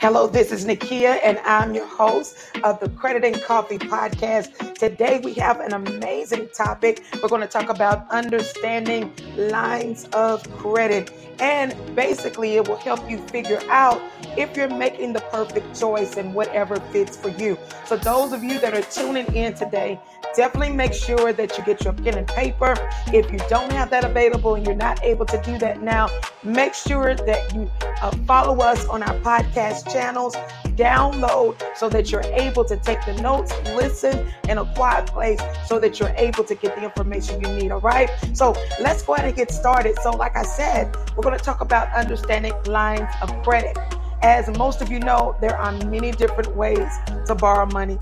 Hello, 0.00 0.26
this 0.26 0.52
is 0.52 0.66
Nakia, 0.66 1.18
and 1.24 1.38
I'm 1.44 1.72
your 1.72 1.86
host 1.86 2.36
of 2.62 2.78
the 2.80 2.88
Credit 2.90 3.24
and 3.24 3.40
Coffee 3.42 3.78
podcast. 3.78 4.74
Today, 4.74 5.20
we 5.22 5.32
have 5.34 5.60
an 5.60 5.72
amazing 5.72 6.48
topic. 6.48 7.02
We're 7.22 7.28
going 7.28 7.40
to 7.40 7.46
talk 7.46 7.70
about 7.70 8.10
understanding 8.10 9.12
lines 9.36 10.06
of 10.12 10.42
credit, 10.58 11.12
and 11.38 11.74
basically, 11.94 12.56
it 12.56 12.68
will 12.68 12.76
help 12.76 13.08
you 13.08 13.18
figure 13.28 13.60
out 13.70 14.02
if 14.36 14.56
you're 14.56 14.68
making 14.68 15.12
the 15.12 15.20
perfect 15.20 15.78
choice 15.78 16.16
and 16.16 16.34
whatever 16.34 16.76
fits 16.92 17.16
for 17.16 17.28
you. 17.28 17.56
So, 17.86 17.96
those 17.96 18.32
of 18.32 18.42
you 18.42 18.58
that 18.60 18.74
are 18.74 18.82
tuning 18.82 19.32
in 19.34 19.54
today, 19.54 19.98
definitely 20.36 20.74
make 20.74 20.92
sure 20.92 21.32
that 21.32 21.56
you 21.56 21.64
get 21.64 21.84
your 21.84 21.92
pen 21.92 22.18
and 22.18 22.26
paper. 22.26 22.74
If 23.08 23.30
you 23.30 23.38
don't 23.48 23.70
have 23.72 23.90
that 23.90 24.04
available 24.04 24.54
and 24.54 24.66
you're 24.66 24.74
not 24.74 25.02
able 25.02 25.26
to 25.26 25.40
do 25.42 25.58
that 25.58 25.82
now, 25.82 26.08
make 26.42 26.74
sure 26.74 27.14
that 27.14 27.54
you 27.54 27.70
uh, 27.82 28.10
follow 28.26 28.60
us 28.60 28.86
on 28.88 29.02
our 29.02 29.14
podcast 29.20 29.92
channels, 29.92 30.34
download 30.76 31.60
so 31.76 31.88
that 31.88 32.10
you're 32.10 32.24
able 32.32 32.64
to 32.64 32.76
take 32.76 33.04
the 33.04 33.14
notes, 33.22 33.52
listen 33.74 34.26
in 34.48 34.58
a 34.58 34.74
quiet 34.74 35.06
place 35.06 35.40
so 35.66 35.78
that 35.78 36.00
you're 36.00 36.14
able 36.16 36.44
to 36.44 36.54
get 36.54 36.74
the 36.76 36.84
information 36.84 37.40
you 37.40 37.48
need. 37.48 37.70
All 37.70 37.80
right. 37.80 38.10
So 38.32 38.54
let's 38.80 39.02
go 39.02 39.14
ahead 39.14 39.26
and 39.26 39.36
get 39.36 39.50
started. 39.50 39.98
So, 40.00 40.10
like 40.10 40.36
I 40.36 40.42
said, 40.42 40.94
we're 41.16 41.22
going 41.22 41.38
to 41.38 41.44
talk 41.44 41.60
about 41.60 41.92
understanding 41.94 42.54
lines 42.66 43.08
of 43.22 43.30
credit. 43.42 43.76
As 44.22 44.48
most 44.56 44.80
of 44.80 44.90
you 44.90 45.00
know, 45.00 45.36
there 45.40 45.56
are 45.56 45.72
many 45.84 46.10
different 46.10 46.56
ways 46.56 46.90
to 47.26 47.34
borrow 47.34 47.66
money. 47.66 47.98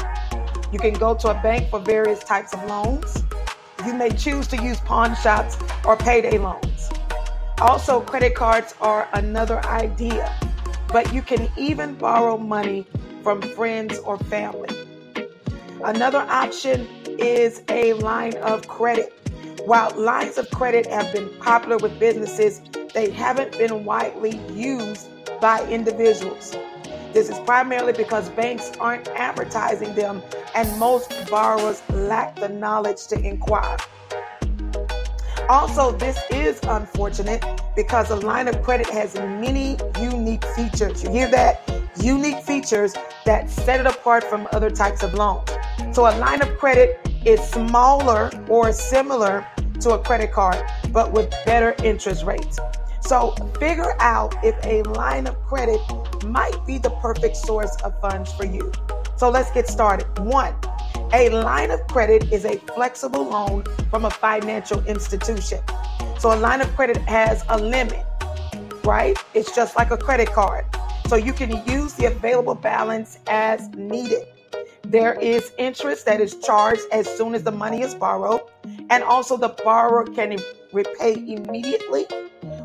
You 0.73 0.79
can 0.79 0.95
go 0.95 1.15
to 1.15 1.29
a 1.29 1.35
bank 1.35 1.69
for 1.69 1.79
various 1.81 2.21
types 2.21 2.55
of 2.55 2.65
loans. 2.65 3.23
You 3.87 3.93
may 3.93 4.09
choose 4.09 4.47
to 4.49 4.57
use 4.57 4.81
pawn 4.81 5.15
shops 5.17 5.59
or 5.85 5.97
payday 5.99 6.39
loans. 6.39 6.91
Also, 7.59 8.01
credit 8.01 8.35
cards 8.35 8.75
are 8.81 9.07
another 9.13 9.65
idea, 9.67 10.35
but 10.89 11.13
you 11.13 11.21
can 11.21 11.51
even 11.59 11.95
borrow 11.95 12.39
money 12.39 12.87
from 13.23 13.43
friends 13.43 13.99
or 13.99 14.17
family. 14.19 14.71
Another 15.85 16.21
option 16.21 16.89
is 17.19 17.63
a 17.69 17.93
line 17.93 18.37
of 18.39 18.67
credit. 18.67 19.13
While 19.67 19.91
lines 19.95 20.39
of 20.39 20.51
credit 20.51 20.87
have 20.87 21.13
been 21.13 21.29
popular 21.41 21.77
with 21.77 21.99
businesses, 21.99 22.63
they 22.95 23.11
haven't 23.11 23.59
been 23.59 23.85
widely 23.85 24.41
used 24.55 25.09
by 25.41 25.69
individuals. 25.69 26.57
This 27.13 27.29
is 27.29 27.39
primarily 27.41 27.93
because 27.93 28.31
banks 28.31 28.73
aren't 28.81 29.07
advertising 29.09 29.95
them 29.95 30.23
and 30.55 30.79
most 30.79 31.13
borrowers 31.31 31.83
lack 31.91 32.37
the 32.37 32.49
knowledge 32.49 33.07
to 33.09 33.21
inquire. 33.21 33.77
Also, 35.51 35.93
this 35.93 36.19
is 36.31 36.59
unfortunate 36.63 37.45
because 37.77 38.11
a 38.11 38.17
line 38.17 38.49
of 38.49 38.63
credit 38.63 38.89
has 38.89 39.15
many 39.15 39.77
unique 40.01 40.43
features. 40.57 41.05
You 41.05 41.11
hear 41.11 41.31
that? 41.31 41.71
Unique 42.01 42.43
features 42.43 42.95
that 43.27 43.51
set 43.51 43.81
it 43.81 43.87
apart 43.87 44.25
from 44.25 44.49
other 44.53 44.71
types 44.71 45.03
of 45.03 45.13
loans. 45.13 45.51
So, 45.93 46.07
a 46.07 46.17
line 46.17 46.41
of 46.41 46.57
credit 46.57 46.99
is 47.27 47.41
smaller 47.41 48.31
or 48.49 48.73
similar 48.73 49.47
to 49.81 49.91
a 49.91 49.99
credit 49.99 50.33
card, 50.33 50.65
but 50.91 51.13
with 51.13 51.31
better 51.45 51.75
interest 51.85 52.25
rates. 52.25 52.59
So, 53.03 53.35
figure 53.59 53.95
out 54.01 54.35
if 54.45 54.55
a 54.65 54.83
line 54.91 55.27
of 55.27 55.35
credit 55.43 55.81
might 56.25 56.57
be 56.67 56.79
the 56.79 56.91
perfect 57.03 57.37
source 57.37 57.75
of 57.83 58.01
funds 58.01 58.33
for 58.33 58.47
you. 58.47 58.73
So 59.17 59.29
let's 59.29 59.51
get 59.51 59.69
started. 59.69 60.07
One, 60.21 60.55
a 61.13 61.29
line 61.29 61.71
of 61.71 61.87
credit 61.89 62.33
is 62.33 62.45
a 62.45 62.57
flexible 62.75 63.25
loan 63.25 63.65
from 63.91 64.05
a 64.05 64.11
financial 64.11 64.85
institution. 64.87 65.61
So 66.19 66.33
a 66.33 66.39
line 66.39 66.61
of 66.61 66.75
credit 66.75 66.97
has 67.03 67.45
a 67.49 67.59
limit, 67.59 68.05
right? 68.85 69.17
It's 69.35 69.55
just 69.55 69.77
like 69.77 69.91
a 69.91 69.97
credit 69.97 70.33
card. 70.33 70.65
So 71.09 71.17
you 71.17 71.33
can 71.33 71.65
use 71.67 71.95
the 71.95 72.07
available 72.07 72.55
balance 72.55 73.19
as 73.27 73.69
needed. 73.71 74.27
There 74.85 75.15
is 75.15 75.53
interest 75.59 76.07
that 76.07 76.21
is 76.21 76.37
charged 76.39 76.83
as 76.93 77.07
soon 77.07 77.35
as 77.35 77.43
the 77.43 77.53
money 77.53 77.83
is 77.83 77.95
borrowed, 77.95 78.43
and 78.91 79.03
also 79.03 79.37
the 79.37 79.51
borrower 79.65 80.05
can 80.05 80.39
repay 80.73 81.15
immediately 81.15 82.07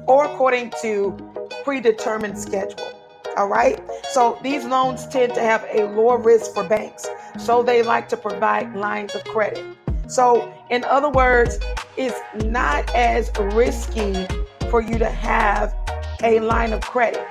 or 0.08 0.26
according 0.26 0.74
to 0.82 1.16
predetermined 1.64 2.38
schedule. 2.38 2.92
All 3.36 3.48
right. 3.48 3.80
So 4.12 4.40
these 4.42 4.66
loans 4.66 5.06
tend 5.08 5.34
to 5.36 5.42
have 5.42 5.66
a 5.72 5.84
lower 5.84 6.18
risk 6.18 6.54
for 6.54 6.64
banks. 6.64 7.08
So 7.38 7.62
they 7.62 7.84
like 7.84 8.10
to 8.10 8.18
provide 8.18 8.76
lines 8.76 9.14
of 9.14 9.24
credit. 9.26 9.64
So, 10.08 10.54
in 10.70 10.86
other 10.86 11.10
words, 11.10 11.60
it's 11.98 12.18
not 12.46 12.90
as 12.96 13.30
risky 13.38 14.26
for 14.72 14.82
you 14.82 14.98
to 14.98 15.10
have 15.10 15.76
a 16.24 16.40
line 16.40 16.72
of 16.72 16.82
credit 16.82 17.22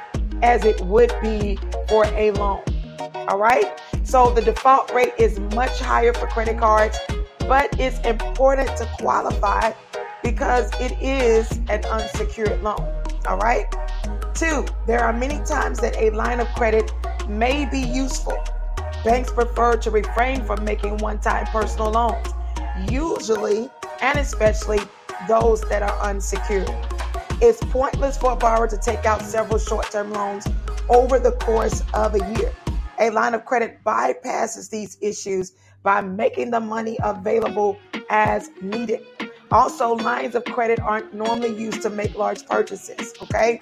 as 0.43 0.65
it 0.65 0.81
would 0.83 1.13
be 1.23 1.59
for 1.89 2.05
a 2.05 2.31
loan. 2.33 2.63
All 3.29 3.39
right. 3.39 3.81
So 4.05 4.31
the 4.31 4.43
default 4.43 4.93
rate 4.93 5.15
is 5.19 5.41
much 5.55 5.81
higher 5.81 6.13
for 6.13 6.27
credit 6.27 6.59
cards, 6.59 6.99
but 7.41 7.81
it's 7.81 7.99
important 8.01 8.69
to 8.77 8.89
qualify 9.01 9.73
because 10.27 10.69
it 10.81 10.91
is 11.01 11.49
an 11.69 11.85
unsecured 11.85 12.61
loan. 12.61 12.85
All 13.29 13.39
right. 13.39 13.65
Two, 14.35 14.67
there 14.85 14.99
are 14.99 15.13
many 15.13 15.39
times 15.45 15.79
that 15.79 15.97
a 15.99 16.11
line 16.11 16.41
of 16.41 16.49
credit 16.49 16.91
may 17.29 17.65
be 17.71 17.79
useful. 17.79 18.37
Banks 19.05 19.33
prefer 19.33 19.77
to 19.77 19.91
refrain 19.93 20.45
from 20.45 20.65
making 20.65 20.99
one 20.99 21.21
time 21.21 21.47
personal 21.47 21.93
loans, 21.93 22.27
usually 22.91 23.71
and 24.03 24.19
especially 24.19 24.81
those 25.29 25.61
that 25.69 25.85
are 25.85 25.97
unsecured. 26.01 26.75
It's 27.41 27.63
pointless 27.71 28.19
for 28.19 28.33
a 28.33 28.37
borrower 28.37 28.67
to 28.67 28.77
take 28.77 29.07
out 29.07 29.23
several 29.23 29.61
short 29.61 29.93
term 29.93 30.13
loans 30.13 30.45
over 30.89 31.21
the 31.21 31.33
course 31.33 31.85
of 31.95 32.17
a 32.17 32.33
year. 32.37 32.53
A 32.99 33.11
line 33.11 33.35
of 33.35 33.45
credit 33.45 33.79
bypasses 33.87 34.71
these 34.71 34.99
issues 35.01 35.53
by 35.85 36.01
making 36.01 36.51
the 36.51 36.59
money 36.59 36.99
available 37.05 37.79
as 38.11 38.51
needed. 38.61 39.07
Also, 39.51 39.95
lines 39.95 40.35
of 40.35 40.45
credit 40.45 40.81
aren't 40.81 41.15
normally 41.15 41.55
used 41.55 41.83
to 41.83 41.91
make 41.91 42.17
large 42.17 42.45
purchases, 42.47 43.15
okay? 43.23 43.61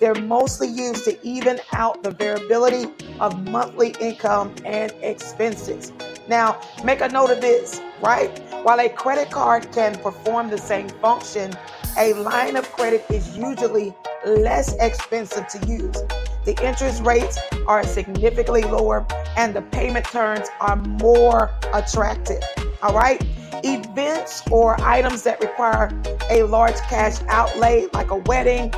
They're 0.00 0.14
mostly 0.14 0.68
used 0.68 1.04
to 1.04 1.18
even 1.26 1.60
out 1.72 2.02
the 2.02 2.10
variability 2.10 2.90
of 3.20 3.48
monthly 3.50 3.94
income 4.00 4.54
and 4.64 4.92
expenses. 5.02 5.92
Now, 6.28 6.60
make 6.84 7.00
a 7.02 7.08
note 7.08 7.30
of 7.30 7.40
this, 7.40 7.80
right? 8.02 8.30
While 8.62 8.80
a 8.80 8.88
credit 8.88 9.30
card 9.30 9.70
can 9.72 9.96
perform 9.98 10.48
the 10.48 10.58
same 10.58 10.88
function, 10.88 11.52
a 11.98 12.14
line 12.14 12.56
of 12.56 12.70
credit 12.72 13.04
is 13.10 13.36
usually 13.36 13.94
less 14.26 14.74
expensive 14.80 15.46
to 15.48 15.66
use. 15.66 15.96
The 16.44 16.56
interest 16.62 17.02
rates 17.02 17.38
are 17.66 17.84
significantly 17.84 18.62
lower 18.62 19.06
and 19.36 19.54
the 19.54 19.62
payment 19.62 20.06
terms 20.06 20.48
are 20.60 20.76
more 20.76 21.50
attractive. 21.72 22.42
All 22.82 22.94
right? 22.94 23.22
Events 23.64 24.42
or 24.50 24.80
items 24.80 25.22
that 25.22 25.40
require 25.40 25.90
a 26.30 26.42
large 26.42 26.76
cash 26.82 27.22
outlay, 27.28 27.86
like 27.92 28.10
a 28.10 28.16
wedding, 28.16 28.72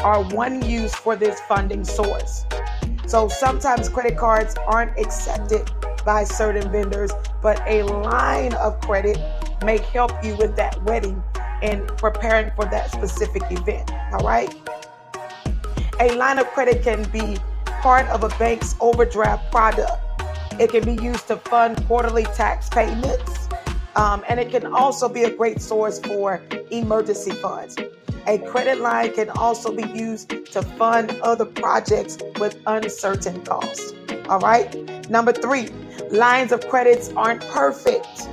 are 0.00 0.22
one 0.24 0.62
use 0.68 0.94
for 0.94 1.16
this 1.16 1.40
funding 1.42 1.84
source. 1.84 2.44
So 3.06 3.28
sometimes 3.28 3.88
credit 3.88 4.16
cards 4.16 4.54
aren't 4.66 4.98
accepted 4.98 5.70
by 6.04 6.24
certain 6.24 6.70
vendors, 6.70 7.12
but 7.42 7.62
a 7.66 7.82
line 7.82 8.54
of 8.54 8.80
credit 8.80 9.18
may 9.64 9.78
help 9.78 10.12
you 10.24 10.36
with 10.36 10.56
that 10.56 10.82
wedding 10.84 11.22
and 11.62 11.86
preparing 11.96 12.50
for 12.56 12.64
that 12.66 12.90
specific 12.90 13.42
event. 13.50 13.90
All 14.12 14.26
right. 14.26 14.54
A 16.00 16.14
line 16.16 16.38
of 16.38 16.46
credit 16.48 16.82
can 16.82 17.08
be 17.10 17.38
part 17.64 18.06
of 18.08 18.24
a 18.24 18.28
bank's 18.30 18.74
overdraft 18.80 19.50
product. 19.50 19.92
It 20.60 20.70
can 20.70 20.84
be 20.84 21.02
used 21.02 21.28
to 21.28 21.36
fund 21.36 21.84
quarterly 21.86 22.24
tax 22.24 22.68
payments 22.68 23.43
um, 23.96 24.24
and 24.28 24.40
it 24.40 24.50
can 24.50 24.66
also 24.66 25.08
be 25.08 25.24
a 25.24 25.30
great 25.34 25.60
source 25.60 25.98
for 26.00 26.42
emergency 26.70 27.32
funds. 27.32 27.76
A 28.26 28.38
credit 28.38 28.80
line 28.80 29.12
can 29.12 29.28
also 29.30 29.70
be 29.70 29.86
used 29.90 30.30
to 30.46 30.62
fund 30.62 31.10
other 31.22 31.44
projects 31.44 32.16
with 32.38 32.58
uncertain 32.66 33.44
costs. 33.44 33.92
All 34.28 34.38
right. 34.38 35.10
Number 35.10 35.32
three, 35.32 35.68
lines 36.10 36.50
of 36.50 36.66
credits 36.68 37.10
aren't 37.10 37.42
perfect. 37.48 38.28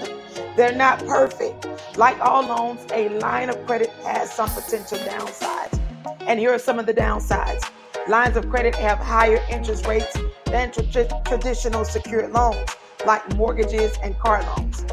They're 0.56 0.74
not 0.74 0.98
perfect. 1.06 1.66
Like 1.96 2.18
all 2.20 2.42
loans, 2.44 2.84
a 2.92 3.08
line 3.20 3.48
of 3.48 3.64
credit 3.66 3.90
has 4.04 4.32
some 4.32 4.50
potential 4.50 4.98
downsides. 4.98 5.78
And 6.20 6.40
here 6.40 6.52
are 6.52 6.58
some 6.58 6.80
of 6.80 6.86
the 6.86 6.94
downsides. 6.94 7.70
Lines 8.08 8.36
of 8.36 8.48
credit 8.50 8.74
have 8.74 8.98
higher 8.98 9.40
interest 9.48 9.86
rates 9.86 10.16
than 10.46 10.72
tra- 10.72 11.22
traditional 11.24 11.84
secured 11.84 12.32
loans, 12.32 12.68
like 13.06 13.36
mortgages 13.36 13.96
and 14.02 14.18
car 14.18 14.42
loans. 14.56 14.84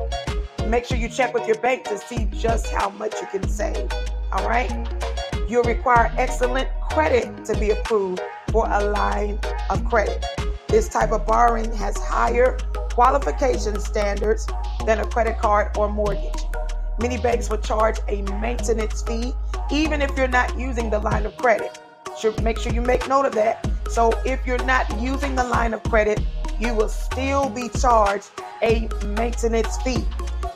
Make 0.74 0.86
sure 0.86 0.98
you 0.98 1.08
check 1.08 1.36
with 1.36 1.46
your 1.46 1.60
bank 1.60 1.84
to 1.84 2.00
see 2.00 2.26
just 2.32 2.72
how 2.72 2.90
much 2.90 3.14
you 3.22 3.28
can 3.28 3.48
save. 3.48 3.92
All 4.32 4.50
right? 4.50 4.72
You'll 5.48 5.62
require 5.62 6.12
excellent 6.18 6.68
credit 6.90 7.46
to 7.46 7.56
be 7.60 7.70
approved 7.70 8.22
for 8.52 8.66
a 8.68 8.84
line 8.84 9.38
of 9.70 9.86
credit. 9.86 10.26
This 10.68 10.90
type 10.90 11.12
of 11.12 11.28
borrowing 11.28 11.72
has 11.74 11.96
higher 12.00 12.58
qualification 12.90 13.80
standards 13.80 14.48
than 14.88 15.00
a 15.00 15.06
credit 15.06 15.38
card 15.38 15.78
or 15.78 15.92
mortgage. 15.92 16.42
Many 17.00 17.20
banks 17.20 17.52
will 17.52 17.60
charge 17.60 18.00
a 18.08 18.24
maintenance 18.42 19.04
fee 19.04 19.32
even 19.72 20.02
if 20.02 20.18
you're 20.18 20.28
not 20.28 20.58
using 20.58 20.90
the 20.90 20.98
line 20.98 21.28
of 21.28 21.38
credit. 21.38 21.78
Make 22.42 22.58
sure 22.58 22.74
you 22.74 22.82
make 22.82 23.08
note 23.08 23.28
of 23.28 23.36
that 23.36 23.70
So 23.92 24.12
if 24.26 24.44
you're 24.48 24.66
not 24.66 25.00
using 25.00 25.36
the 25.36 25.44
line 25.44 25.76
of 25.76 25.84
credit, 25.84 26.20
you 26.60 26.74
will 26.74 26.90
still 26.90 27.48
be 27.48 27.70
charged 27.70 28.32
a 28.64 28.90
maintenance 29.06 29.78
fee. 29.84 30.04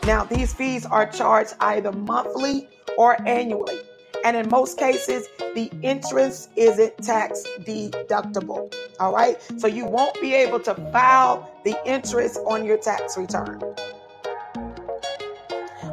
Now, 0.07 0.23
these 0.23 0.53
fees 0.53 0.85
are 0.85 1.05
charged 1.05 1.55
either 1.59 1.91
monthly 1.91 2.69
or 2.97 3.21
annually. 3.27 3.81
And 4.23 4.37
in 4.37 4.47
most 4.47 4.79
cases, 4.79 5.27
the 5.53 5.69
interest 5.81 6.49
isn't 6.55 6.97
tax 6.99 7.43
deductible. 7.59 8.73
All 9.01 9.13
right. 9.13 9.35
So 9.57 9.67
you 9.67 9.85
won't 9.85 10.19
be 10.21 10.33
able 10.33 10.61
to 10.61 10.75
file 10.93 11.51
the 11.65 11.75
interest 11.85 12.39
on 12.47 12.63
your 12.63 12.77
tax 12.77 13.17
return. 13.17 13.61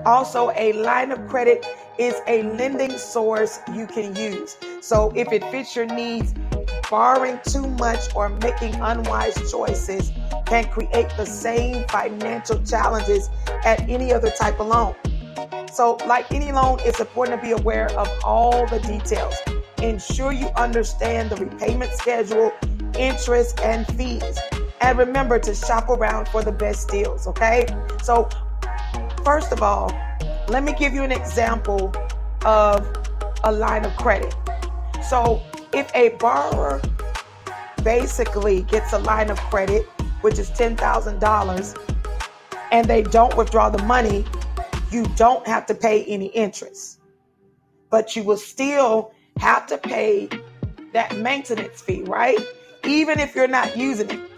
Also, 0.06 0.52
a 0.55 0.75
line 0.75 1.10
of 1.10 1.26
credit 1.26 1.67
is 1.99 2.14
a 2.28 2.44
lending 2.44 2.96
source 2.96 3.58
you 3.75 3.88
can 3.88 4.14
use. 4.14 4.56
So 4.81 5.12
if 5.17 5.32
it 5.32 5.43
fits 5.50 5.75
your 5.75 5.87
needs, 5.87 6.34
borrowing 6.88 7.40
too 7.49 7.67
much 7.67 8.14
or 8.14 8.28
making 8.28 8.76
unwise 8.76 9.34
choices 9.50 10.12
can 10.54 10.70
create 10.70 11.08
the 11.16 11.26
same 11.26 11.84
financial 11.88 12.62
challenges 12.62 13.28
at 13.64 13.80
any 13.88 14.12
other 14.12 14.30
type 14.30 14.60
of 14.60 14.68
loan. 14.68 14.94
So, 15.72 15.98
like 16.06 16.30
any 16.30 16.52
loan, 16.52 16.78
it's 16.82 17.00
important 17.00 17.40
to 17.40 17.44
be 17.44 17.52
aware 17.52 17.90
of 17.98 18.08
all 18.22 18.64
the 18.68 18.78
details. 18.78 19.34
Ensure 19.82 20.30
you 20.30 20.46
understand 20.54 21.30
the 21.30 21.44
repayment 21.44 21.90
schedule, 21.92 22.52
interest, 22.96 23.58
and 23.62 23.84
fees. 23.96 24.38
And 24.80 24.96
remember 24.96 25.40
to 25.40 25.54
shop 25.56 25.88
around 25.88 26.28
for 26.28 26.44
the 26.44 26.52
best 26.52 26.88
deals, 26.88 27.26
okay? 27.26 27.66
So, 28.00 28.28
first 29.24 29.50
of 29.50 29.60
all, 29.60 29.90
let 30.46 30.62
me 30.62 30.72
give 30.78 30.94
you 30.94 31.02
an 31.02 31.10
example 31.10 31.92
of 32.44 32.86
a 33.42 33.50
line 33.50 33.84
of 33.84 33.96
credit. 33.96 34.32
So, 35.02 35.42
if 35.72 35.90
a 35.96 36.10
borrower 36.20 36.80
basically 37.82 38.62
gets 38.62 38.92
a 38.92 38.98
line 38.98 39.30
of 39.30 39.38
credit, 39.50 39.88
which 40.24 40.38
is 40.38 40.50
$10,000, 40.52 41.94
and 42.72 42.88
they 42.88 43.02
don't 43.02 43.36
withdraw 43.36 43.68
the 43.68 43.82
money, 43.82 44.24
you 44.90 45.04
don't 45.16 45.46
have 45.46 45.66
to 45.66 45.74
pay 45.74 46.02
any 46.06 46.28
interest. 46.28 46.98
But 47.90 48.16
you 48.16 48.22
will 48.22 48.38
still 48.38 49.12
have 49.38 49.66
to 49.66 49.76
pay 49.76 50.30
that 50.94 51.14
maintenance 51.18 51.82
fee, 51.82 52.04
right? 52.04 52.38
Even 52.84 53.20
if 53.20 53.34
you're 53.34 53.46
not 53.46 53.76
using 53.76 54.10
it. 54.12 54.30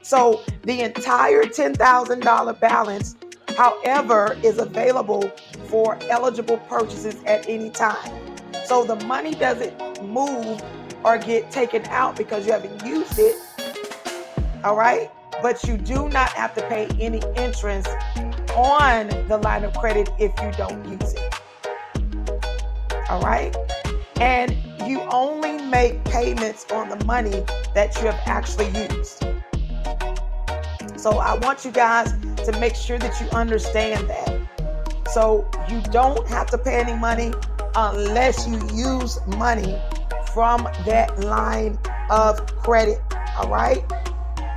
So 0.00 0.42
the 0.62 0.80
entire 0.80 1.42
$10,000 1.42 2.60
balance, 2.60 3.16
however, 3.58 4.38
is 4.42 4.56
available 4.56 5.30
for 5.66 5.98
eligible 6.08 6.56
purchases 6.56 7.22
at 7.24 7.46
any 7.46 7.68
time. 7.68 8.10
So 8.64 8.84
the 8.84 8.96
money 9.04 9.34
doesn't 9.34 10.02
move 10.02 10.62
or 11.04 11.18
get 11.18 11.50
taken 11.50 11.84
out 11.88 12.16
because 12.16 12.46
you 12.46 12.52
haven't 12.52 12.86
used 12.86 13.18
it. 13.18 13.36
All 14.64 14.76
right? 14.76 15.10
But 15.42 15.62
you 15.64 15.76
do 15.76 16.08
not 16.08 16.30
have 16.30 16.54
to 16.54 16.62
pay 16.68 16.88
any 16.98 17.20
interest 17.36 17.88
on 18.56 19.08
the 19.28 19.38
line 19.38 19.62
of 19.62 19.74
credit 19.74 20.08
if 20.18 20.32
you 20.42 20.50
don't 20.52 20.82
use 20.90 21.12
it. 21.12 21.34
All 23.10 23.20
right? 23.20 23.54
And 24.20 24.56
you 24.88 25.02
only 25.02 25.62
make 25.66 26.02
payments 26.04 26.64
on 26.72 26.88
the 26.88 27.04
money 27.04 27.44
that 27.74 27.94
you 27.96 28.06
have 28.06 28.20
actually 28.24 28.68
used. 28.88 29.22
So 30.96 31.18
I 31.18 31.36
want 31.38 31.66
you 31.66 31.70
guys 31.70 32.12
to 32.46 32.58
make 32.58 32.74
sure 32.74 32.98
that 32.98 33.20
you 33.20 33.28
understand 33.36 34.08
that. 34.08 34.40
So 35.12 35.46
you 35.68 35.82
don't 35.92 36.26
have 36.28 36.46
to 36.48 36.58
pay 36.58 36.76
any 36.76 36.94
money 36.94 37.34
unless 37.76 38.48
you 38.48 38.54
use 38.72 39.18
money 39.26 39.78
from 40.32 40.64
that 40.86 41.18
line 41.20 41.78
of 42.08 42.46
credit. 42.62 43.02
All 43.36 43.50
right? 43.50 43.84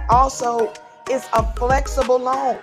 Also, 0.10 0.74
it's 1.10 1.28
a 1.34 1.44
flexible 1.56 2.20
loan 2.20 2.58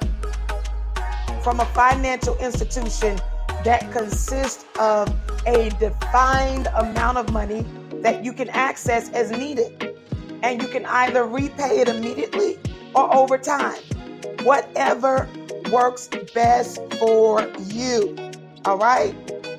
from 1.42 1.60
a 1.60 1.66
financial 1.66 2.36
institution 2.38 3.18
that 3.64 3.90
consists 3.92 4.64
of 4.78 5.14
a 5.46 5.70
defined 5.78 6.68
amount 6.74 7.18
of 7.18 7.30
money 7.32 7.64
that 8.02 8.24
you 8.24 8.32
can 8.32 8.48
access 8.50 9.10
as 9.10 9.30
needed. 9.30 9.96
And 10.42 10.60
you 10.60 10.68
can 10.68 10.84
either 10.86 11.24
repay 11.24 11.80
it 11.80 11.88
immediately 11.88 12.58
or 12.94 13.14
over 13.14 13.38
time. 13.38 13.80
Whatever 14.42 15.28
works 15.70 16.08
best 16.34 16.80
for 16.98 17.50
you. 17.66 18.16
All 18.64 18.78
right? 18.78 19.14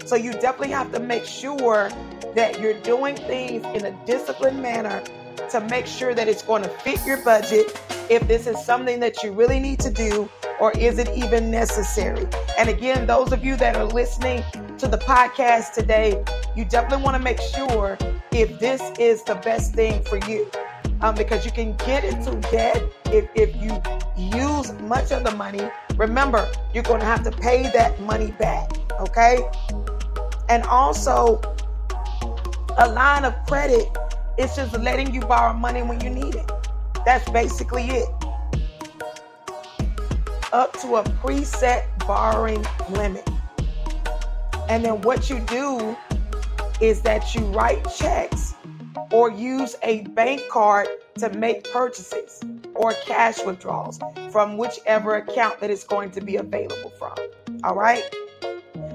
So 0.06 0.16
you 0.16 0.32
definitely 0.34 0.70
have 0.70 0.92
to 0.92 1.00
make 1.00 1.26
sure 1.26 1.90
that 2.36 2.60
you're 2.60 2.80
doing 2.82 3.16
things 3.16 3.66
in 3.76 3.86
a 3.86 4.06
disciplined 4.06 4.62
manner 4.62 5.04
to 5.50 5.62
make 5.62 5.86
sure 5.86 6.14
that 6.14 6.28
it's 6.28 6.42
going 6.42 6.64
to 6.64 6.70
fit 6.70 7.06
your 7.06 7.24
budget 7.24 7.82
if 8.10 8.28
this 8.28 8.48
is 8.48 8.64
something 8.64 9.00
that 9.00 9.24
you 9.24 9.32
really 9.32 9.60
need 9.60 9.80
to 9.80 9.92
do 9.92 10.30
or 10.60 10.72
is 10.78 10.98
it 10.98 11.10
even 11.16 11.52
necessary? 11.52 12.26
And 12.58 12.70
again, 12.70 13.08
those 13.08 13.32
of 13.32 13.44
you 13.44 13.56
that 13.58 13.76
are 13.76 13.86
listening 13.86 14.44
to 14.78 14.88
the 14.88 14.98
podcast 14.98 15.74
today, 15.74 16.24
you 16.56 16.66
definitely 16.66 17.04
want 17.04 17.18
to 17.18 17.24
make 17.24 17.40
sure 17.40 17.98
if 18.32 18.60
this 18.60 18.82
is 19.00 19.24
the 19.24 19.36
best 19.36 19.74
thing 19.74 20.04
for 20.04 20.18
you. 20.30 20.50
Um, 21.02 21.14
because 21.14 21.46
you 21.46 21.52
can 21.52 21.76
get 21.78 22.06
into 22.06 22.36
debt 22.50 22.82
if, 23.08 23.28
if 23.36 23.56
you 23.58 23.82
use 24.18 24.72
much 24.82 25.12
of 25.12 25.24
the 25.24 25.32
money. 25.32 25.70
Remember, 25.98 26.50
you're 26.74 26.84
going 26.84 27.02
to 27.02 27.06
have 27.06 27.24
to 27.24 27.32
pay 27.32 27.64
that 27.74 28.00
money 28.02 28.32
back. 28.32 28.72
Okay. 29.02 29.40
And 30.48 30.64
also, 30.64 31.42
a 32.78 32.90
line 32.90 33.26
of 33.26 33.34
credit 33.46 33.88
is 34.38 34.56
just 34.56 34.78
letting 34.80 35.14
you 35.14 35.22
borrow 35.22 35.54
money 35.54 35.82
when 35.82 36.02
you 36.02 36.10
need 36.10 36.36
it. 36.36 36.52
That's 37.06 37.30
basically 37.30 37.84
it 37.84 38.10
up 40.56 40.72
to 40.80 40.96
a 40.96 41.04
preset 41.04 41.86
borrowing 42.08 42.66
limit. 42.90 43.30
And 44.70 44.86
then 44.86 45.02
what 45.02 45.30
you 45.30 45.40
do 45.42 45.98
is 46.80 47.02
that 47.02 47.36
you 47.36 47.42
write 47.48 47.86
checks 47.96 48.56
or 49.12 49.30
use 49.30 49.76
a 49.84 50.02
bank 50.08 50.42
card 50.50 50.88
to 51.20 51.30
make 51.32 51.70
purchases 51.72 52.42
or 52.74 52.94
cash 52.94 53.44
withdrawals 53.46 54.00
from 54.32 54.58
whichever 54.58 55.16
account 55.16 55.60
that 55.60 55.70
is 55.70 55.84
going 55.84 56.12
to 56.12 56.22
be 56.22 56.38
available 56.38 56.92
from. 56.98 57.16
All 57.64 57.76
right. 57.76 58.04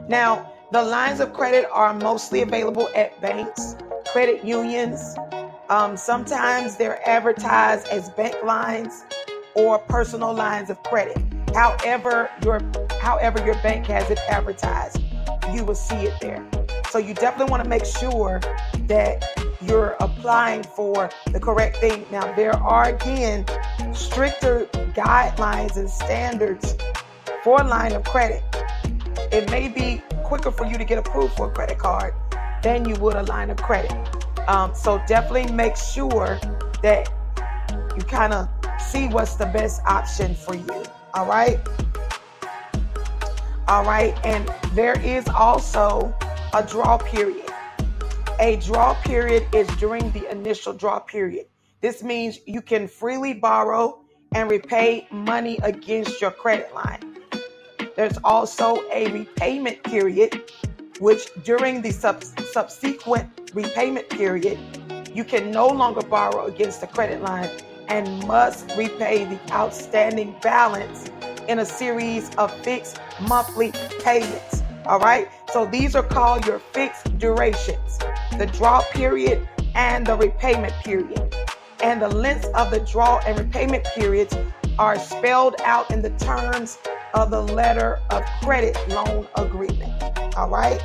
Now, 0.08 0.52
the 0.72 0.82
lines 0.82 1.20
of 1.20 1.32
credit 1.32 1.66
are 1.70 1.92
mostly 1.94 2.42
available 2.42 2.88
at 2.94 3.20
banks, 3.20 3.76
credit 4.06 4.44
unions. 4.44 5.16
Um, 5.70 5.96
sometimes 5.96 6.76
they're 6.76 7.00
advertised 7.08 7.86
as 7.88 8.10
bank 8.10 8.34
lines 8.44 9.04
or 9.54 9.78
personal 9.78 10.34
lines 10.34 10.68
of 10.68 10.82
credit. 10.82 11.16
However 11.54 12.28
your 12.44 12.60
however 13.00 13.44
your 13.44 13.54
bank 13.62 13.86
has 13.86 14.10
it 14.10 14.18
advertised 14.28 15.00
you 15.54 15.64
will 15.64 15.74
see 15.74 15.96
it 15.96 16.14
there. 16.20 16.44
So 16.90 16.98
you 16.98 17.14
definitely 17.14 17.50
want 17.50 17.62
to 17.62 17.68
make 17.68 17.84
sure 17.84 18.40
that 18.86 19.24
you're 19.60 19.96
applying 20.00 20.62
for 20.62 21.10
the 21.32 21.40
correct 21.40 21.76
thing. 21.76 22.04
Now 22.10 22.34
there 22.34 22.56
are 22.56 22.88
again 22.88 23.44
stricter 23.92 24.66
guidelines 24.94 25.76
and 25.76 25.88
standards 25.88 26.76
for 27.44 27.60
a 27.60 27.64
line 27.64 27.92
of 27.92 28.04
credit. 28.04 28.42
It 29.32 29.50
may 29.50 29.68
be 29.68 30.02
quicker 30.24 30.50
for 30.50 30.66
you 30.66 30.78
to 30.78 30.84
get 30.84 30.98
approved 30.98 31.34
for 31.34 31.50
a 31.50 31.54
credit 31.54 31.78
card 31.78 32.14
than 32.62 32.88
you 32.88 32.94
would 32.96 33.14
a 33.14 33.22
line 33.22 33.50
of 33.50 33.56
credit 33.56 33.92
um, 34.48 34.74
so 34.74 35.02
definitely 35.06 35.52
make 35.52 35.76
sure 35.76 36.38
that 36.82 37.08
you 37.96 38.02
kind 38.04 38.32
of 38.32 38.48
see 38.80 39.08
what's 39.08 39.34
the 39.34 39.46
best 39.46 39.82
option 39.86 40.34
for 40.34 40.54
you 40.54 40.84
all 41.14 41.26
right. 41.26 41.58
All 43.66 43.84
right. 43.84 44.16
And 44.24 44.52
there 44.74 44.98
is 45.00 45.26
also 45.28 46.14
a 46.52 46.62
draw 46.62 46.98
period. 46.98 47.50
A 48.38 48.56
draw 48.56 48.94
period 49.02 49.46
is 49.54 49.66
during 49.76 50.10
the 50.12 50.30
initial 50.30 50.72
draw 50.72 51.00
period. 51.00 51.46
This 51.80 52.02
means 52.02 52.38
you 52.46 52.62
can 52.62 52.86
freely 52.86 53.34
borrow 53.34 54.04
and 54.34 54.50
repay 54.50 55.08
money 55.10 55.58
against 55.62 56.20
your 56.20 56.30
credit 56.30 56.72
line. 56.74 57.18
There's 57.96 58.18
also 58.22 58.82
a 58.92 59.10
repayment 59.10 59.82
period, 59.82 60.50
which 61.00 61.30
during 61.42 61.82
the 61.82 61.90
sub- 61.90 62.22
subsequent 62.52 63.28
repayment 63.52 64.08
period, 64.08 64.58
you 65.12 65.24
can 65.24 65.50
no 65.50 65.66
longer 65.66 66.02
borrow 66.02 66.46
against 66.46 66.80
the 66.80 66.86
credit 66.86 67.20
line 67.22 67.50
and 67.88 68.24
must 68.26 68.70
repay 68.76 69.24
the 69.24 69.38
outstanding 69.52 70.36
balance 70.40 71.10
in 71.48 71.58
a 71.58 71.66
series 71.66 72.30
of 72.36 72.52
fixed 72.62 73.00
monthly 73.22 73.72
payments. 74.04 74.62
All 74.86 75.00
right. 75.00 75.28
So 75.52 75.66
these 75.66 75.96
are 75.96 76.02
called 76.02 76.46
your 76.46 76.58
fixed 76.58 77.18
durations 77.18 77.98
the 78.38 78.46
draw 78.46 78.82
period 78.92 79.46
and 79.74 80.06
the 80.06 80.16
repayment 80.16 80.72
period. 80.84 81.34
And 81.82 82.00
the 82.00 82.08
lengths 82.08 82.48
of 82.54 82.70
the 82.70 82.80
draw 82.80 83.18
and 83.26 83.38
repayment 83.38 83.84
periods 83.94 84.36
are 84.78 84.98
spelled 84.98 85.56
out 85.62 85.90
in 85.90 86.02
the 86.02 86.10
terms 86.10 86.78
of 87.14 87.30
the 87.30 87.42
letter 87.42 87.98
of 88.10 88.24
credit 88.42 88.76
loan 88.88 89.26
agreement. 89.36 89.89
All 90.40 90.48
right. 90.48 90.80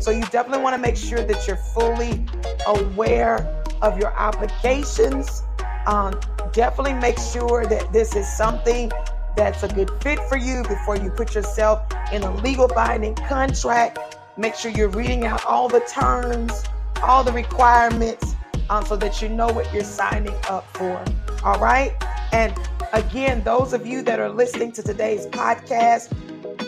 So 0.00 0.10
you 0.10 0.22
definitely 0.22 0.62
want 0.62 0.74
to 0.76 0.80
make 0.80 0.96
sure 0.96 1.22
that 1.22 1.46
you're 1.46 1.58
fully 1.58 2.24
aware 2.66 3.62
of 3.82 3.98
your 3.98 4.14
obligations. 4.14 5.42
Um, 5.84 6.18
definitely 6.54 6.94
make 6.94 7.18
sure 7.18 7.66
that 7.66 7.92
this 7.92 8.16
is 8.16 8.26
something 8.26 8.90
that's 9.36 9.62
a 9.62 9.68
good 9.68 9.90
fit 10.00 10.18
for 10.20 10.38
you 10.38 10.62
before 10.62 10.96
you 10.96 11.10
put 11.10 11.34
yourself 11.34 11.82
in 12.14 12.22
a 12.22 12.34
legal 12.36 12.66
binding 12.66 13.14
contract. 13.14 13.98
Make 14.38 14.54
sure 14.54 14.70
you're 14.70 14.88
reading 14.88 15.26
out 15.26 15.44
all 15.44 15.68
the 15.68 15.80
terms, 15.80 16.64
all 17.02 17.22
the 17.22 17.32
requirements, 17.32 18.34
um, 18.70 18.86
so 18.86 18.96
that 18.96 19.20
you 19.20 19.28
know 19.28 19.48
what 19.48 19.70
you're 19.74 19.84
signing 19.84 20.34
up 20.48 20.66
for. 20.78 21.04
All 21.44 21.58
right. 21.58 21.92
And 22.32 22.58
again, 22.94 23.44
those 23.44 23.74
of 23.74 23.86
you 23.86 24.00
that 24.00 24.18
are 24.18 24.30
listening 24.30 24.72
to 24.72 24.82
today's 24.82 25.26
podcast, 25.26 26.08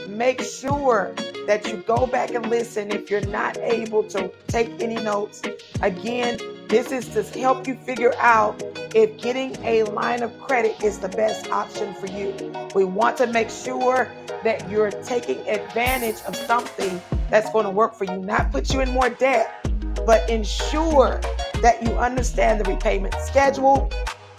make 0.06 0.42
sure 0.42 1.14
that 1.46 1.66
you 1.68 1.78
go 1.86 2.06
back 2.06 2.30
and 2.30 2.48
listen 2.50 2.90
if 2.90 3.10
you're 3.10 3.26
not 3.26 3.56
able 3.58 4.02
to 4.04 4.30
take 4.48 4.68
any 4.82 4.96
notes. 4.96 5.42
Again, 5.82 6.38
this 6.68 6.90
is 6.90 7.08
to 7.10 7.22
help 7.38 7.66
you 7.66 7.76
figure 7.76 8.12
out 8.18 8.60
if 8.94 9.16
getting 9.20 9.56
a 9.64 9.84
line 9.84 10.22
of 10.22 10.36
credit 10.40 10.82
is 10.82 10.98
the 10.98 11.08
best 11.08 11.50
option 11.50 11.94
for 11.94 12.06
you. 12.06 12.34
We 12.74 12.84
want 12.84 13.16
to 13.18 13.26
make 13.26 13.50
sure 13.50 14.10
that 14.42 14.68
you're 14.70 14.90
taking 14.90 15.38
advantage 15.48 16.20
of 16.26 16.34
something 16.34 17.00
that's 17.30 17.50
going 17.52 17.64
to 17.64 17.70
work 17.70 17.94
for 17.94 18.04
you, 18.04 18.18
not 18.18 18.50
put 18.50 18.72
you 18.72 18.80
in 18.80 18.90
more 18.90 19.10
debt, 19.10 19.68
but 20.04 20.28
ensure 20.28 21.20
that 21.62 21.82
you 21.82 21.92
understand 21.92 22.60
the 22.60 22.70
repayment 22.70 23.14
schedule, 23.14 23.90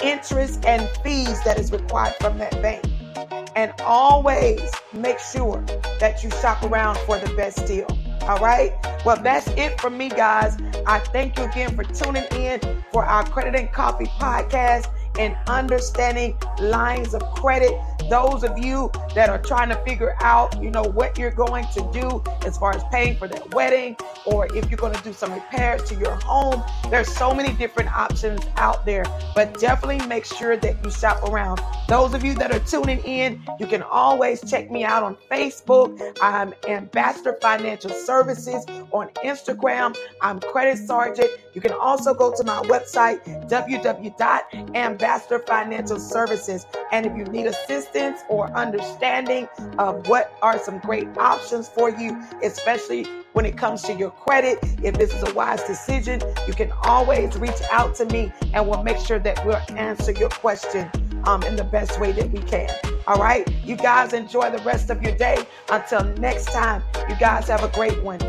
interest, 0.04 0.66
and 0.66 0.88
fees 1.04 1.42
that 1.44 1.58
is 1.58 1.72
required 1.72 2.16
from 2.20 2.38
that 2.38 2.52
bank. 2.62 2.84
And 3.58 3.74
always 3.82 4.62
make 4.94 5.18
sure 5.18 5.66
that 6.00 6.24
you 6.24 6.30
shop 6.30 6.62
around 6.62 6.96
for 7.00 7.18
the 7.18 7.34
best 7.34 7.66
deal. 7.66 7.88
All 8.22 8.38
right. 8.38 8.72
Well, 9.04 9.20
that's 9.24 9.48
it 9.58 9.82
for 9.82 9.90
me, 9.90 10.10
guys. 10.10 10.56
I 10.86 11.00
thank 11.00 11.40
you 11.40 11.46
again 11.46 11.76
for 11.76 11.84
tuning 11.84 12.26
in 12.34 12.60
for 12.92 13.04
our 13.04 13.26
Credit 13.26 13.60
and 13.60 13.72
Coffee 13.72 14.06
podcast 14.06 14.94
and 15.18 15.36
understanding 15.48 16.38
lines 16.60 17.16
of 17.16 17.24
credit 17.34 17.74
those 18.10 18.44
of 18.44 18.58
you 18.58 18.90
that 19.16 19.30
are 19.30 19.42
trying 19.42 19.70
to 19.70 19.76
figure 19.84 20.16
out, 20.20 20.62
you 20.62 20.72
know, 20.72 20.84
what 20.84 21.18
you're 21.18 21.32
going 21.32 21.66
to 21.74 21.90
do 21.92 22.24
as 22.46 22.58
far 22.58 22.76
as 22.76 22.84
paying 22.92 23.18
for 23.18 23.28
that 23.28 23.54
wedding 23.54 23.98
or 24.26 24.48
if 24.56 24.70
you're 24.70 24.78
going 24.78 24.94
to 24.94 25.04
do 25.04 25.12
some 25.14 25.34
repairs 25.34 25.84
to 25.90 25.96
your 25.96 26.16
home. 26.24 26.64
There's 26.90 27.10
so 27.10 27.34
many 27.34 27.54
different 27.54 27.92
options 27.96 28.46
out 28.58 28.86
there, 28.86 29.04
but 29.36 29.60
definitely 29.60 30.06
make 30.08 30.26
sure 30.26 30.56
that 30.58 30.84
you 30.84 30.92
shop 30.92 31.24
around. 31.24 31.60
Those 31.88 32.14
of 32.14 32.24
you 32.24 32.34
that 32.36 32.52
are 32.52 32.60
tuning 32.60 33.00
in, 33.00 33.42
you 33.60 33.68
can 33.68 33.82
always 33.82 34.48
check 34.50 34.70
me 34.70 34.84
out 34.84 35.04
on 35.04 35.18
Facebook. 35.32 36.18
I'm 36.22 36.54
Ambassador 36.68 37.38
Financial 37.42 37.90
Services 37.90 38.66
on 38.92 39.10
Instagram. 39.26 39.96
I'm 40.22 40.40
Credit 40.40 40.78
Sergeant. 40.78 41.30
You 41.54 41.62
can 41.62 41.74
also 41.74 42.14
go 42.14 42.34
to 42.36 42.44
my 42.44 42.62
website, 42.64 43.24
www.ambassador 43.50 45.40
financial. 45.40 45.98
And 46.92 47.06
if 47.06 47.18
you 47.18 47.24
need 47.26 47.48
assistance, 47.48 47.97
assistance 47.98 48.24
or 48.30 48.52
understanding 48.54 49.48
of 49.78 50.08
what 50.08 50.38
are 50.42 50.58
some 50.60 50.80
great 50.80 51.08
options 51.18 51.68
for 51.68 51.90
you, 51.90 52.22
especially 52.44 53.06
when 53.34 53.46
it 53.46 53.58
comes 53.58 53.82
to 53.84 53.94
your 53.94 54.12
credit. 54.12 54.60
If 54.84 54.96
this 54.96 55.14
is 55.14 55.24
a 55.24 55.34
wise 55.34 55.64
decision, 55.64 56.22
you 56.48 56.54
can 56.54 56.72
always 56.84 57.38
reach 57.38 57.62
out 57.72 57.96
to 57.96 58.06
me 58.06 58.32
and 58.54 58.68
we'll 58.68 58.84
make 58.84 58.98
sure 58.98 59.20
that 59.20 59.44
we'll 59.46 59.62
answer 59.78 60.12
your 60.12 60.30
question 60.30 60.90
um, 61.26 61.44
in 61.44 61.56
the 61.56 61.64
best 61.64 62.00
way 62.00 62.12
that 62.14 62.32
we 62.32 62.40
can. 62.42 62.70
All 63.08 63.18
right. 63.18 63.48
You 63.64 63.76
guys 63.76 64.14
enjoy 64.14 64.52
the 64.52 64.64
rest 64.64 64.90
of 64.90 65.02
your 65.02 65.16
day. 65.16 65.38
Until 65.70 66.04
next 66.16 66.46
time, 66.46 66.84
you 67.10 67.16
guys 67.18 67.48
have 67.48 67.64
a 67.64 67.70
great 67.70 68.02
one. 68.04 68.20